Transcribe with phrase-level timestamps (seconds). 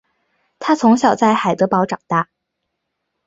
[0.57, 2.27] 他从小在海德堡长大。